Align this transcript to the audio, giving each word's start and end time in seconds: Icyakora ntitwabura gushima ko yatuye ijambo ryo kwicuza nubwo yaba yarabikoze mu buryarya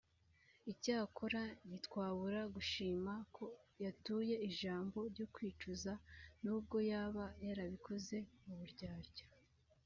Icyakora 0.71 1.41
ntitwabura 1.67 2.41
gushima 2.55 3.13
ko 3.35 3.45
yatuye 3.83 4.35
ijambo 4.49 4.97
ryo 5.11 5.25
kwicuza 5.33 5.91
nubwo 6.43 6.77
yaba 6.91 7.25
yarabikoze 7.45 8.17
mu 8.45 8.53
buryarya 8.59 9.25